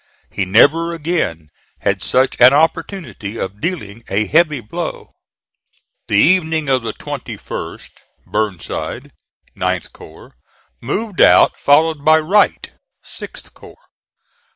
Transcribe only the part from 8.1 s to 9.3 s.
Burnside,